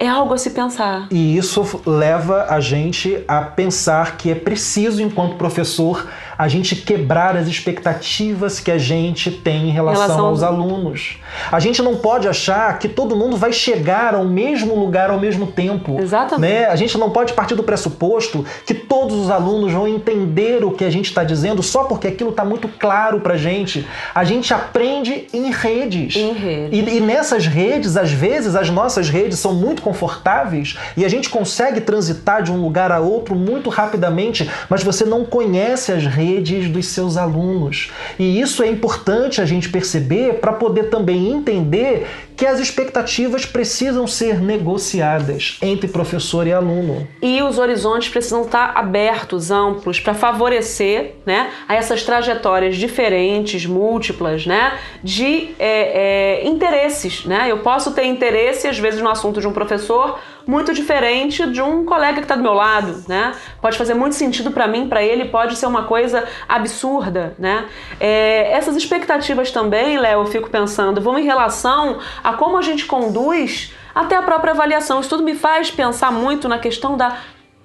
é 0.00 0.08
algo 0.08 0.32
a 0.32 0.38
se 0.38 0.50
pensar. 0.50 1.06
E 1.10 1.36
isso 1.36 1.82
leva 1.84 2.46
a 2.48 2.58
gente 2.58 3.22
a 3.28 3.42
pensar 3.42 4.16
que 4.16 4.30
é 4.30 4.34
preciso, 4.34 5.02
enquanto 5.02 5.36
professor, 5.36 6.08
a 6.38 6.48
gente 6.48 6.74
quebrar 6.74 7.36
as 7.36 7.46
expectativas 7.46 8.58
que 8.58 8.70
a 8.70 8.78
gente 8.78 9.30
tem 9.30 9.68
em 9.68 9.70
relação, 9.70 10.02
em 10.02 10.06
relação 10.06 10.26
aos 10.26 10.42
alunos. 10.42 11.18
A 11.52 11.60
gente 11.60 11.82
não 11.82 11.96
pode 11.96 12.26
achar 12.26 12.78
que 12.78 12.88
todo 12.88 13.14
mundo 13.14 13.36
vai 13.36 13.52
chegar 13.52 14.14
ao 14.14 14.24
mesmo 14.24 14.74
lugar 14.74 15.10
ao 15.10 15.20
mesmo 15.20 15.48
tempo. 15.48 16.00
Exatamente. 16.00 16.50
Né? 16.50 16.64
A 16.64 16.76
gente 16.76 16.96
não 16.96 17.10
pode 17.10 17.34
partir 17.34 17.54
do 17.54 17.62
pressuposto 17.62 18.42
que 18.64 18.72
todos 18.72 19.14
os 19.14 19.30
alunos 19.30 19.70
vão 19.70 19.86
entender 19.86 20.64
o 20.64 20.70
que 20.70 20.82
a 20.82 20.90
gente 20.90 21.10
está 21.10 21.22
dizendo 21.22 21.62
só 21.62 21.84
porque 21.84 22.06
aquilo 22.06 22.30
está 22.30 22.42
muito 22.42 22.68
claro 22.68 23.20
para 23.20 23.36
gente. 23.36 23.86
A 24.14 24.24
gente 24.24 24.54
aprende 24.54 25.26
em 25.34 25.50
redes. 25.52 26.16
Em 26.16 26.32
redes. 26.32 26.88
E, 26.88 26.96
e 26.96 27.00
nessas 27.00 27.46
redes, 27.46 27.98
às 27.98 28.10
vezes, 28.10 28.56
as 28.56 28.70
nossas 28.70 29.10
redes 29.10 29.38
são 29.38 29.52
muito 29.52 29.82
confortáveis 29.90 30.78
e 30.96 31.04
a 31.04 31.08
gente 31.08 31.28
consegue 31.28 31.80
transitar 31.80 32.42
de 32.44 32.52
um 32.52 32.62
lugar 32.62 32.92
a 32.92 33.00
outro 33.00 33.34
muito 33.34 33.68
rapidamente, 33.68 34.48
mas 34.68 34.84
você 34.84 35.04
não 35.04 35.24
conhece 35.24 35.90
as 35.90 36.06
redes 36.06 36.70
dos 36.70 36.86
seus 36.86 37.16
alunos. 37.16 37.90
E 38.16 38.40
isso 38.40 38.62
é 38.62 38.68
importante 38.68 39.40
a 39.40 39.44
gente 39.44 39.68
perceber 39.68 40.34
para 40.34 40.52
poder 40.52 40.84
também 40.84 41.32
entender 41.32 42.06
que 42.40 42.46
as 42.46 42.58
expectativas 42.58 43.44
precisam 43.44 44.06
ser 44.06 44.40
negociadas 44.40 45.58
entre 45.60 45.86
professor 45.86 46.46
e 46.46 46.52
aluno. 46.54 47.06
E 47.20 47.42
os 47.42 47.58
horizontes 47.58 48.08
precisam 48.08 48.44
estar 48.44 48.72
abertos, 48.74 49.50
amplos, 49.50 50.00
para 50.00 50.14
favorecer 50.14 51.16
né, 51.26 51.50
a 51.68 51.74
essas 51.74 52.02
trajetórias 52.02 52.78
diferentes, 52.78 53.66
múltiplas, 53.66 54.46
né, 54.46 54.78
de 55.04 55.50
é, 55.58 56.38
é, 56.38 56.46
interesses. 56.46 57.26
Né? 57.26 57.44
Eu 57.50 57.58
posso 57.58 57.92
ter 57.92 58.06
interesse, 58.06 58.66
às 58.66 58.78
vezes, 58.78 59.02
no 59.02 59.10
assunto 59.10 59.38
de 59.38 59.46
um 59.46 59.52
professor 59.52 60.18
muito 60.46 60.72
diferente 60.72 61.46
de 61.46 61.62
um 61.62 61.84
colega 61.84 62.14
que 62.14 62.22
está 62.22 62.34
do 62.34 62.42
meu 62.42 62.52
lado, 62.52 63.04
né? 63.06 63.32
Pode 63.60 63.78
fazer 63.78 63.94
muito 63.94 64.16
sentido 64.16 64.50
para 64.50 64.66
mim, 64.66 64.88
para 64.88 65.02
ele 65.02 65.26
pode 65.26 65.56
ser 65.56 65.66
uma 65.66 65.84
coisa 65.84 66.26
absurda, 66.48 67.34
né? 67.38 67.66
É, 68.00 68.52
essas 68.52 68.76
expectativas 68.76 69.50
também, 69.50 69.98
Léo, 69.98 70.22
eu 70.22 70.26
fico 70.26 70.50
pensando, 70.50 71.00
vão 71.00 71.18
em 71.18 71.24
relação 71.24 71.98
a 72.22 72.29
como 72.34 72.58
a 72.58 72.62
gente 72.62 72.86
conduz 72.86 73.72
até 73.94 74.16
a 74.16 74.22
própria 74.22 74.52
avaliação. 74.52 75.00
Isso 75.00 75.08
tudo 75.08 75.22
me 75.22 75.34
faz 75.34 75.70
pensar 75.70 76.12
muito 76.12 76.48
na 76.48 76.58
questão 76.58 76.96
da 76.96 77.16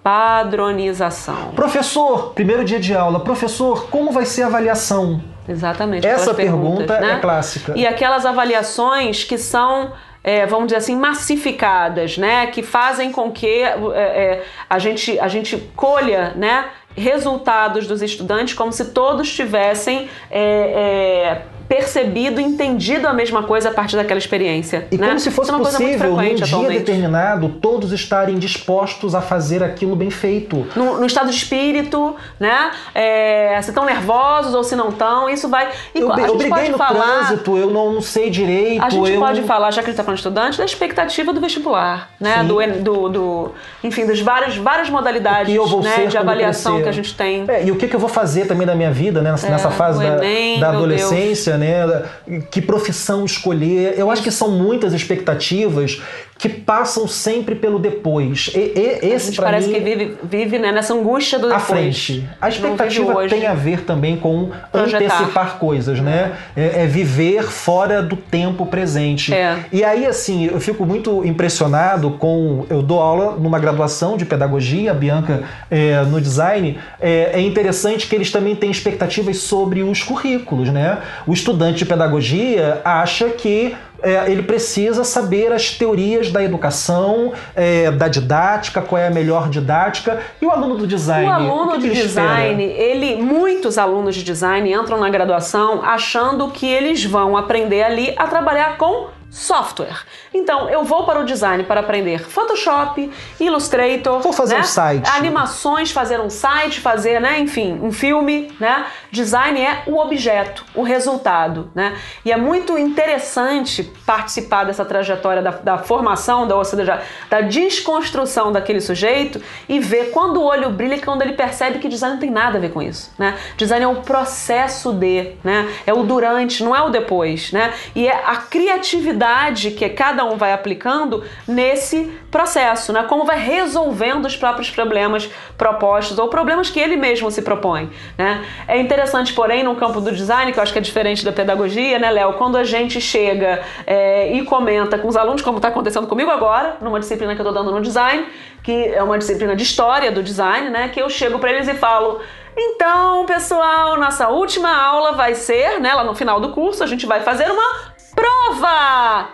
padronização. 0.03 1.51
Professor, 1.55 2.33
primeiro 2.33 2.63
dia 2.63 2.79
de 2.79 2.93
aula, 2.93 3.19
professor, 3.21 3.89
como 3.89 4.11
vai 4.11 4.25
ser 4.25 4.43
a 4.43 4.47
avaliação? 4.47 5.21
Exatamente. 5.47 6.05
Essa 6.05 6.33
pergunta 6.33 6.99
né? 6.99 7.13
é 7.13 7.19
clássica. 7.19 7.73
E 7.75 7.85
aquelas 7.85 8.25
avaliações 8.25 9.23
que 9.23 9.37
são 9.37 9.93
é, 10.25 10.43
vamos 10.47 10.65
dizer 10.65 10.77
assim, 10.77 10.95
massificadas, 10.95 12.17
né? 12.17 12.47
Que 12.47 12.63
fazem 12.63 13.11
com 13.11 13.31
que 13.31 13.61
é, 13.61 13.75
é, 13.93 14.43
a, 14.67 14.79
gente, 14.79 15.19
a 15.19 15.27
gente 15.27 15.55
colha, 15.75 16.33
né? 16.35 16.65
Resultados 16.97 17.85
dos 17.85 18.01
estudantes 18.01 18.55
como 18.55 18.71
se 18.71 18.85
todos 18.85 19.31
tivessem 19.31 20.09
é, 20.31 20.41
é, 20.41 21.41
percebido, 21.67 22.39
entendido 22.39 23.07
a 23.07 23.13
mesma 23.13 23.43
coisa 23.43 23.69
a 23.69 23.73
partir 23.73 23.95
daquela 23.95 24.17
experiência. 24.17 24.87
E 24.91 24.97
né? 24.97 25.07
como 25.07 25.19
se 25.19 25.31
fosse 25.31 25.51
é 25.51 25.57
possível, 25.57 26.15
num 26.15 26.35
dia 26.35 26.45
atualmente. 26.45 26.79
determinado, 26.79 27.49
todos 27.49 27.91
estarem 27.91 28.37
dispostos 28.37 29.15
a 29.15 29.21
fazer 29.21 29.63
aquilo 29.63 29.95
bem 29.95 30.09
feito. 30.09 30.67
No, 30.75 30.99
no 30.99 31.05
estado 31.05 31.29
de 31.29 31.35
espírito, 31.35 32.15
né? 32.39 32.71
É, 32.93 33.59
se 33.61 33.69
estão 33.69 33.85
nervosos 33.85 34.53
ou 34.53 34.63
se 34.63 34.75
não 34.75 34.89
estão, 34.89 35.29
isso 35.29 35.49
vai... 35.49 35.69
E, 35.93 35.99
eu, 35.99 36.11
a 36.11 36.15
gente 36.15 36.27
eu 36.27 36.37
briguei 36.37 36.57
pode 36.57 36.71
no 36.71 36.77
falar, 36.77 37.27
trânsito, 37.27 37.57
eu 37.57 37.71
não 37.71 38.01
sei 38.01 38.29
direito... 38.29 38.83
A 38.83 38.89
gente 38.89 39.17
pode 39.17 39.41
falar, 39.43 39.71
já 39.71 39.81
que 39.81 39.87
ele 39.87 39.93
está 39.93 40.03
falando 40.03 40.17
estudante, 40.17 40.57
da 40.57 40.65
expectativa 40.65 41.33
do 41.33 41.41
vestibular, 41.41 42.09
né? 42.19 42.43
Do, 42.43 42.55
do, 42.81 43.09
do, 43.09 43.51
enfim, 43.83 44.05
das 44.05 44.19
várias, 44.19 44.57
várias 44.57 44.89
modalidades 44.89 45.55
né? 45.83 46.05
de 46.05 46.17
avaliação 46.17 46.81
que 46.81 46.89
a 46.89 46.91
gente 46.91 47.15
tem. 47.15 47.45
É, 47.47 47.65
e 47.65 47.71
o 47.71 47.75
que, 47.75 47.87
que 47.87 47.95
eu 47.95 47.99
vou 47.99 48.09
fazer 48.09 48.45
também 48.45 48.65
na 48.65 48.75
minha 48.75 48.91
vida, 48.91 49.21
né? 49.21 49.31
Nessa, 49.31 49.67
é, 49.67 49.71
fase 49.71 49.99
da, 49.99 50.17
Enem, 50.17 50.59
da 50.59 50.69
adolescência, 50.69 51.54
né? 51.57 52.03
Que 52.51 52.61
profissão 52.61 53.25
escolher. 53.25 53.97
Eu 53.97 54.11
acho 54.11 54.23
que 54.23 54.31
são 54.31 54.51
muitas 54.51 54.93
expectativas 54.93 56.01
que 56.37 56.49
passam 56.49 57.07
sempre 57.07 57.55
pelo 57.55 57.79
depois. 57.79 58.51
E, 58.53 58.59
e, 58.59 58.99
esse, 59.01 59.05
a 59.05 59.17
gente 59.17 59.41
parece 59.41 59.67
mim, 59.67 59.73
que 59.73 59.79
vive, 59.79 60.17
vive 60.23 60.59
né, 60.59 60.71
nessa 60.71 60.93
angústia 60.93 61.39
do 61.39 61.47
depois. 61.47 61.63
À 61.63 61.65
frente. 61.65 62.29
A 62.41 62.49
expectativa 62.49 63.27
tem 63.27 63.47
a 63.47 63.53
ver 63.53 63.81
também 63.81 64.17
com 64.17 64.51
Projetar. 64.71 65.05
antecipar 65.05 65.57
coisas, 65.57 66.01
né? 66.01 66.33
É, 66.55 66.83
é, 66.83 66.87
viver 66.87 67.43
fora 67.43 68.03
do 68.03 68.17
tempo 68.17 68.65
presente. 68.65 69.33
É. 69.33 69.57
E 69.71 69.83
aí, 69.83 70.05
assim, 70.05 70.45
eu 70.45 70.59
fico 70.59 70.85
muito 70.85 71.25
impressionado 71.25 72.11
com... 72.11 72.65
Eu 72.69 72.81
dou 72.81 72.99
aula 72.99 73.37
numa 73.37 73.57
graduação 73.57 74.17
de 74.17 74.25
pedagogia, 74.25 74.93
Bianca 74.93 75.43
é, 75.71 76.01
no 76.03 76.19
design. 76.19 76.77
É, 76.99 77.31
é 77.33 77.41
interessante 77.41 78.07
que 78.07 78.15
eles 78.15 78.29
também 78.29 78.55
têm 78.55 78.69
expectativas 78.69 79.37
sobre 79.37 79.83
os 79.83 80.03
currículos, 80.03 80.69
né? 80.69 80.99
O 81.25 81.31
estudante 81.31 81.79
de 81.79 81.85
pedagogia 81.85 82.81
acha 82.83 83.29
que 83.29 83.73
é, 84.05 84.31
ele 84.31 84.43
precisa 84.43 85.03
saber 85.03 85.51
as 85.51 85.71
teorias 85.71 86.31
da 86.31 86.43
educação, 86.43 87.33
é, 87.55 87.89
da 87.89 88.07
didática, 88.07 88.79
qual 88.79 89.01
é 89.01 89.07
a 89.07 89.11
melhor 89.11 89.49
didática. 89.49 90.21
E 90.39 90.45
o 90.45 90.51
aluno 90.51 90.75
do 90.77 90.85
design? 90.85 91.27
O 91.27 91.31
aluno 91.31 91.71
o 91.73 91.77
de 91.79 91.89
design, 91.89 92.63
ele, 92.63 93.15
muitos 93.15 93.79
alunos 93.79 94.13
de 94.13 94.23
design 94.23 94.71
entram 94.71 94.99
na 94.99 95.09
graduação 95.09 95.83
achando 95.83 96.49
que 96.49 96.67
eles 96.67 97.03
vão 97.03 97.35
aprender 97.35 97.81
ali 97.81 98.13
a 98.15 98.27
trabalhar 98.27 98.77
com 98.77 99.07
software. 99.35 100.05
Então, 100.33 100.69
eu 100.69 100.85
vou 100.85 101.05
para 101.05 101.19
o 101.19 101.25
design 101.25 101.63
para 101.65 101.81
aprender 101.81 102.19
Photoshop, 102.19 103.11
Illustrator, 103.37 104.21
vou 104.21 104.31
fazer 104.31 104.55
né? 104.55 104.61
um 104.61 104.63
site, 104.63 105.09
animações, 105.09 105.91
fazer 105.91 106.21
um 106.21 106.29
site, 106.29 106.79
fazer, 106.79 107.19
né, 107.19 107.39
enfim, 107.39 107.77
um 107.81 107.91
filme, 107.91 108.55
né? 108.59 108.85
Design 109.11 109.59
é 109.59 109.83
o 109.87 109.97
objeto, 109.97 110.63
o 110.73 110.83
resultado, 110.83 111.69
né? 111.75 111.97
E 112.23 112.31
é 112.31 112.37
muito 112.37 112.77
interessante 112.77 113.83
participar 114.05 114.63
dessa 114.63 114.85
trajetória 114.85 115.41
da, 115.41 115.51
da 115.51 115.77
formação, 115.79 116.47
da, 116.47 116.55
ou 116.55 116.63
seja, 116.63 117.01
da 117.29 117.41
desconstrução 117.41 118.53
daquele 118.53 118.79
sujeito 118.79 119.41
e 119.67 119.79
ver 119.79 120.11
quando 120.11 120.37
o 120.37 120.43
olho 120.43 120.69
brilha, 120.69 120.97
quando 121.01 121.23
ele 121.23 121.33
percebe 121.33 121.79
que 121.79 121.89
design 121.89 122.15
não 122.15 122.21
tem 122.21 122.31
nada 122.31 122.57
a 122.57 122.61
ver 122.61 122.71
com 122.71 122.81
isso, 122.81 123.11
né? 123.17 123.37
Design 123.57 123.83
é 123.83 123.87
o 123.87 123.97
processo 123.97 124.93
de, 124.93 125.33
né? 125.43 125.69
É 125.85 125.93
o 125.93 126.03
durante, 126.03 126.63
não 126.63 126.73
é 126.73 126.81
o 126.81 126.89
depois, 126.89 127.51
né? 127.51 127.73
E 127.93 128.07
é 128.07 128.23
a 128.25 128.37
criatividade 128.37 129.24
que 129.71 129.87
cada 129.89 130.25
um 130.25 130.37
vai 130.37 130.53
aplicando 130.53 131.23
nesse 131.47 132.11
processo, 132.29 132.91
né? 132.91 133.03
Como 133.03 133.25
vai 133.25 133.39
resolvendo 133.39 134.25
os 134.25 134.35
próprios 134.35 134.69
problemas 134.69 135.29
propostos 135.57 136.19
ou 136.19 136.27
problemas 136.27 136.69
que 136.69 136.79
ele 136.79 136.95
mesmo 136.95 137.31
se 137.31 137.41
propõe, 137.41 137.89
né? 138.17 138.43
É 138.67 138.77
interessante, 138.77 139.33
porém, 139.33 139.63
no 139.63 139.75
campo 139.75 140.01
do 140.01 140.11
design, 140.11 140.51
que 140.51 140.59
eu 140.59 140.63
acho 140.63 140.73
que 140.73 140.79
é 140.79 140.81
diferente 140.81 141.23
da 141.23 141.31
pedagogia, 141.31 141.97
né, 141.97 142.11
Léo? 142.11 142.33
Quando 142.33 142.57
a 142.57 142.63
gente 142.63 142.99
chega 143.01 143.61
é, 143.85 144.33
e 144.33 144.43
comenta 144.43 144.97
com 144.97 145.07
os 145.07 145.15
alunos, 145.15 145.41
como 145.41 145.57
está 145.57 145.69
acontecendo 145.69 146.07
comigo 146.07 146.29
agora, 146.29 146.77
numa 146.81 146.99
disciplina 146.99 147.33
que 147.35 147.41
eu 147.41 147.47
estou 147.47 147.63
dando 147.63 147.75
no 147.75 147.81
design, 147.81 148.25
que 148.61 148.87
é 148.87 149.01
uma 149.01 149.17
disciplina 149.17 149.55
de 149.55 149.63
história 149.63 150.11
do 150.11 150.21
design, 150.21 150.69
né? 150.69 150.89
Que 150.89 151.01
eu 151.01 151.09
chego 151.09 151.39
para 151.39 151.51
eles 151.51 151.67
e 151.67 151.73
falo 151.73 152.21
então, 152.57 153.25
pessoal, 153.25 153.97
nossa 153.97 154.29
última 154.29 154.73
aula 154.73 155.11
vai 155.11 155.35
ser, 155.35 155.81
né, 155.81 155.93
lá 155.93 156.05
no 156.05 156.15
final 156.15 156.39
do 156.39 156.53
curso, 156.53 156.81
a 156.81 156.87
gente 156.87 157.05
vai 157.05 157.19
fazer 157.19 157.51
uma 157.51 157.94
Prova! 158.15 159.29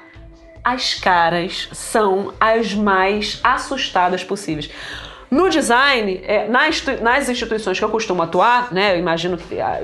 As 0.63 0.95
caras 0.95 1.69
são 1.71 2.33
as 2.39 2.73
mais 2.73 3.39
assustadas 3.43 4.23
possíveis. 4.23 4.69
No 5.31 5.50
design, 5.50 6.19
é, 6.25 6.45
nas, 6.50 6.83
nas 7.01 7.29
instituições 7.29 7.79
que 7.79 7.85
eu 7.85 7.89
costumo 7.89 8.21
atuar, 8.21 8.73
né, 8.73 8.95
eu 8.95 9.00
imagino 9.00 9.38
que 9.38 9.61
ah, 9.61 9.79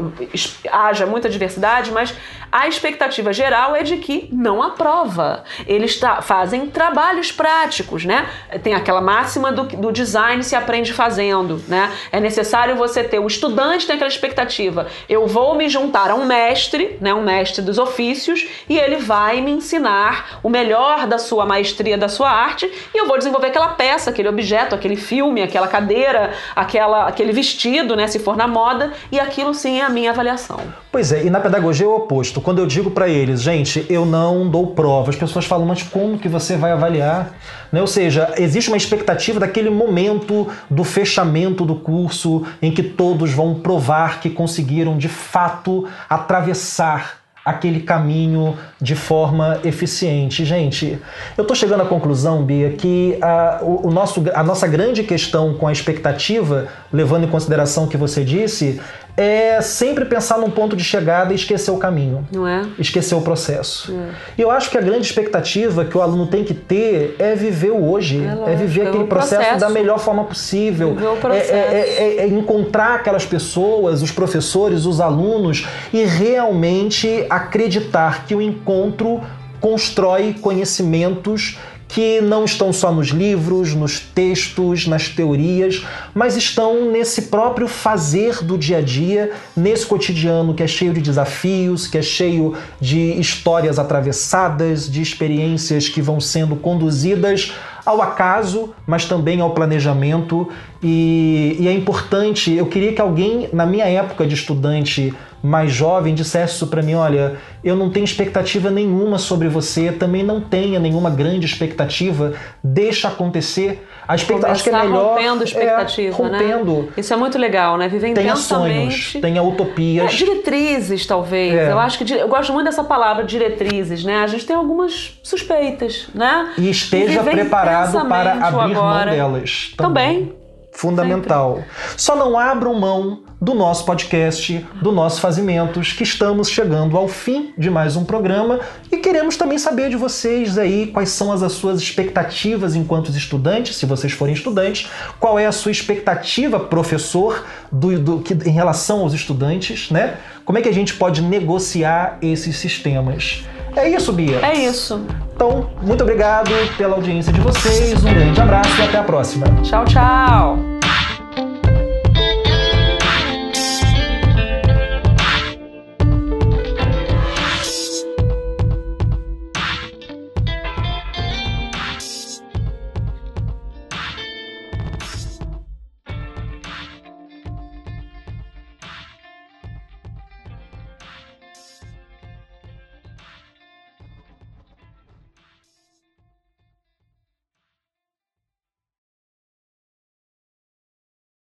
haja 0.70 1.06
muita 1.06 1.30
diversidade, 1.30 1.90
mas 1.90 2.14
a 2.52 2.68
expectativa 2.68 3.32
geral 3.32 3.76
é 3.76 3.84
de 3.84 3.98
que 3.98 4.30
não 4.32 4.62
aprova. 4.62 5.46
Eles 5.66 6.00
fazem 6.22 6.68
trabalhos 6.68 7.32
práticos, 7.32 8.06
né? 8.06 8.28
Tem 8.64 8.74
aquela 8.74 9.02
máxima 9.02 9.52
do, 9.52 9.64
do 9.64 9.92
design 9.92 10.44
se 10.44 10.56
aprende 10.56 10.94
fazendo, 10.94 11.62
né? 11.68 11.92
É 12.12 12.20
necessário 12.20 12.76
você 12.76 13.04
ter, 13.04 13.20
o 13.20 13.28
estudante 13.28 13.86
tem 13.86 13.96
aquela 13.96 14.10
expectativa, 14.10 14.88
eu 15.08 15.28
vou 15.28 15.56
me 15.56 15.70
juntar 15.70 16.12
a 16.12 16.16
um 16.16 16.26
mestre, 16.26 16.98
né, 17.02 17.14
um 17.14 17.24
mestre 17.24 17.62
dos 17.62 17.78
ofícios, 17.78 18.48
e 18.68 18.78
ele 18.78 18.98
vai 18.98 19.42
me 19.42 19.52
ensinar 19.52 20.40
o 20.44 20.50
melhor 20.50 21.08
da 21.08 21.18
sua 21.18 21.46
maestria, 21.46 21.98
da 21.98 22.10
sua 22.10 22.30
arte, 22.30 22.66
e 22.94 22.98
eu 22.98 23.08
vou 23.08 23.18
desenvolver 23.18 23.48
aquela 23.48 23.70
peça, 23.70 24.10
aquele 24.10 24.30
objeto, 24.30 24.76
aquele 24.76 24.96
filme, 24.96 25.37
filme, 25.38 25.44
aquela 25.44 25.68
cadeira, 25.68 26.32
aquela, 26.56 27.08
aquele 27.08 27.32
vestido, 27.32 27.96
né, 27.96 28.08
se 28.08 28.20
for 28.20 28.36
na 28.36 28.48
moda, 28.48 28.92
e 29.12 29.20
aquilo 29.20 29.54
sim 29.54 29.80
é 29.80 29.84
a 29.84 29.90
minha 29.90 30.12
avaliação. 30.12 30.60
Pois 30.92 31.12
é, 31.12 31.26
e 31.26 31.30
na 31.30 31.40
pedagogia 31.40 31.86
é 31.86 31.90
o 31.90 31.96
oposto. 31.96 32.42
Quando 32.42 32.60
eu 32.60 32.66
digo 32.66 32.92
para 32.92 33.08
eles, 33.08 33.42
gente, 33.42 33.86
eu 33.90 34.06
não 34.06 34.50
dou 34.50 34.68
prova, 34.68 35.12
as 35.12 35.16
pessoas 35.16 35.46
falam, 35.46 35.66
mas 35.66 35.84
como 35.84 36.18
que 36.18 36.28
você 36.28 36.58
vai 36.58 36.72
avaliar? 36.72 37.34
Né? 37.72 37.82
Ou 37.82 37.88
seja, 37.88 38.34
existe 38.38 38.70
uma 38.70 38.78
expectativa 38.78 39.40
daquele 39.40 39.70
momento 39.70 40.48
do 40.70 40.84
fechamento 40.84 41.66
do 41.66 41.76
curso 41.76 42.46
em 42.62 42.72
que 42.72 42.82
todos 42.82 43.32
vão 43.32 43.56
provar 43.56 44.20
que 44.20 44.30
conseguiram 44.30 44.98
de 44.98 45.08
fato 45.08 45.88
atravessar 46.10 47.27
aquele 47.48 47.80
caminho 47.80 48.58
de 48.82 48.94
forma 48.94 49.58
eficiente. 49.64 50.44
Gente, 50.44 51.00
eu 51.38 51.44
estou 51.44 51.56
chegando 51.56 51.82
à 51.82 51.86
conclusão, 51.86 52.44
Bia, 52.44 52.72
que 52.72 53.18
a, 53.22 53.60
o, 53.62 53.88
o, 53.88 53.92
nosso, 53.92 54.22
a 54.36 54.44
nossa 54.44 54.68
grande 54.68 55.02
questão 55.02 55.54
com 55.54 55.66
a 55.66 55.72
expectativa, 55.72 56.68
levando 56.92 57.24
em 57.24 57.30
consideração 57.30 57.86
o 57.86 57.88
que 57.88 57.96
você 57.96 58.22
disse, 58.22 58.82
é 59.18 59.60
sempre 59.62 60.06
pensar 60.06 60.38
num 60.38 60.52
ponto 60.52 60.76
de 60.76 60.84
chegada 60.84 61.34
e 61.34 61.36
esquecer 61.36 61.72
o 61.72 61.78
caminho. 61.78 62.28
Não 62.32 62.48
é? 62.48 62.68
Esquecer 62.78 63.16
o 63.16 63.22
processo. 63.22 63.92
É. 63.92 64.12
E 64.38 64.42
eu 64.42 64.52
acho 64.52 64.70
que 64.70 64.78
a 64.78 64.82
grande 64.82 65.08
expectativa 65.08 65.84
que 65.84 65.98
o 65.98 66.02
aluno 66.04 66.28
tem 66.28 66.44
que 66.44 66.54
ter 66.54 67.16
é 67.18 67.34
viver 67.34 67.72
o 67.72 67.90
hoje. 67.90 68.24
É, 68.24 68.36
lógico, 68.36 68.50
é 68.50 68.56
viver 68.56 68.88
aquele 68.88 69.06
processo, 69.06 69.42
processo, 69.42 69.60
da 69.60 69.70
melhor 69.70 69.98
forma 69.98 70.24
possível. 70.24 70.94
Viver 70.94 71.08
o 71.08 71.18
processo. 71.18 71.52
É, 71.52 71.58
é, 71.58 71.80
é, 71.80 72.18
é, 72.20 72.28
encontrar 72.28 72.94
aquelas 72.96 73.26
pessoas, 73.26 74.04
os 74.04 74.12
professores, 74.12 74.86
os 74.86 75.02
alunos 75.02 75.66
e 75.92 76.04
realmente 76.04 77.26
acreditar 77.28 78.28
que 78.28 78.36
o 78.36 78.42
encontro 78.42 79.22
constrói 79.60 80.36
conhecimentos 80.40 81.58
que 81.88 82.20
não 82.20 82.44
estão 82.44 82.74
só 82.74 82.92
nos 82.92 83.08
livros, 83.08 83.74
nos 83.74 84.00
textos, 84.00 84.88
nas 84.88 85.08
teorias, 85.08 85.86
mas 86.14 86.36
estão 86.36 86.92
nesse 86.92 87.24
próprio 87.24 87.68
fazer 87.68 88.44
do 88.44 88.58
dia 88.58 88.80
a 88.80 88.82
dia, 88.82 89.32
nesse 89.56 89.86
cotidiano 89.86 90.54
que 90.54 90.62
é 90.62 90.68
cheio 90.68 90.94
de 90.94 91.02
desafios, 91.02 91.88
que 91.88 91.98
é 91.98 92.02
cheio 92.02 92.56
de 92.80 93.14
histórias 93.20 93.80
atravessadas, 93.80 94.90
de 94.90 95.02
experiências 95.02 95.88
que 95.88 96.02
vão 96.02 96.20
sendo 96.20 96.56
conduzidas 96.56 97.54
ao 97.86 98.02
acaso, 98.02 98.74
mas 98.86 99.06
também 99.06 99.40
ao 99.40 99.52
planejamento. 99.52 100.50
E, 100.84 101.56
e, 101.58 101.68
é 101.70 101.72
importante, 101.72 102.54
eu 102.54 102.66
queria 102.66 102.92
que 102.92 103.00
alguém, 103.00 103.50
na 103.54 103.66
minha 103.66 103.86
época 103.86 104.28
de 104.28 104.36
estudante 104.36 105.14
mais 105.48 105.72
jovem, 105.72 106.14
dissesse 106.14 106.56
isso 106.56 106.68
para 106.68 106.82
mim: 106.82 106.96
olha, 106.96 107.38
eu 107.64 107.76
não 107.76 107.90
tenho 107.90 108.04
expectativa 108.04 108.70
nenhuma 108.70 109.18
sobre 109.18 109.48
você, 109.48 109.92
também 109.92 110.24
não 110.24 110.42
tenha 110.42 110.80
nenhuma 110.80 111.10
grande 111.10 111.46
expectativa, 111.46 112.34
deixa 112.64 113.08
acontecer. 113.08 113.88
A 114.08 114.16
expectativa 114.16 114.52
acho 114.52 114.64
que 114.64 114.70
é 114.70 114.80
melhor 114.80 115.16
rompendo 115.16 115.44
expectativa, 115.44 116.08
é, 116.08 116.12
rompendo. 116.12 116.84
Né? 116.84 116.88
Isso 116.98 117.14
é 117.14 117.18
muito 117.18 117.38
legal, 117.38 117.78
né? 117.78 117.88
Viver 117.88 118.14
tenha 118.14 118.36
sonhos, 118.36 119.14
tenha 119.14 119.42
utopias. 119.42 120.14
É, 120.14 120.16
diretrizes, 120.16 121.06
talvez. 121.06 121.54
É. 121.54 121.72
Eu 121.72 121.80
acho 121.80 122.04
que 122.04 122.14
eu 122.14 122.28
gosto 122.28 122.54
muito 122.54 122.66
dessa 122.66 122.84
palavra 122.84 123.24
diretrizes, 123.24 124.04
né? 124.04 124.18
A 124.18 124.28
gente 124.28 124.46
tem 124.46 124.56
algumas 124.56 125.20
suspeitas, 125.24 126.08
né? 126.14 126.54
E 126.58 126.70
esteja 126.70 127.24
preparado 127.24 128.06
para 128.08 128.34
abrir 128.34 128.76
agora. 128.76 129.06
mão 129.06 129.16
delas. 129.16 129.74
Também. 129.78 130.26
também 130.26 130.47
fundamental. 130.78 131.56
Sempre. 131.56 131.72
Só 131.98 132.16
não 132.16 132.38
abram 132.38 132.74
mão 132.76 133.24
do 133.42 133.54
nosso 133.54 133.84
podcast, 133.86 134.66
do 134.82 134.92
nosso 134.92 135.20
Fazimentos, 135.20 135.92
que 135.94 136.04
estamos 136.04 136.50
chegando 136.50 136.96
ao 136.98 137.08
fim 137.08 137.54
de 137.58 137.70
mais 137.70 137.96
um 137.96 138.06
programa 138.06 138.60
e 138.92 138.98
queremos 138.98 139.38
também 139.38 139.58
saber 139.58 139.90
de 139.90 139.96
vocês 139.96 140.58
aí 140.58 140.88
quais 140.88 141.10
são 141.10 141.32
as, 141.32 141.42
as 141.42 141.54
suas 141.54 141.82
expectativas 141.82 142.76
enquanto 142.76 143.10
estudantes, 143.10 143.76
se 143.76 143.86
vocês 143.86 144.14
forem 144.14 144.34
estudantes, 144.34 144.90
qual 145.20 145.38
é 145.38 145.46
a 145.48 145.52
sua 145.52 145.72
expectativa, 145.72 146.60
professor, 146.60 147.44
do, 147.72 148.00
do, 148.00 148.20
que, 148.20 148.34
em 148.34 148.52
relação 148.52 149.02
aos 149.02 149.14
estudantes, 149.14 149.90
né? 149.90 150.18
Como 150.46 150.58
é 150.58 150.62
que 150.62 150.70
a 150.70 150.74
gente 150.74 150.94
pode 150.94 151.22
negociar 151.22 152.18
esses 152.22 152.56
sistemas? 152.58 153.44
É 153.78 153.88
isso, 153.90 154.12
Bia? 154.12 154.40
É 154.44 154.54
isso. 154.56 155.06
Então, 155.36 155.70
muito 155.84 156.02
obrigado 156.02 156.50
pela 156.78 156.96
audiência 156.96 157.32
de 157.32 157.40
vocês, 157.40 158.04
um 158.04 158.12
grande 158.12 158.42
abraço 158.42 158.76
e 158.80 158.84
até 158.84 158.98
a 158.98 159.04
próxima. 159.04 159.46
Tchau, 159.62 159.86
tchau. 159.86 160.77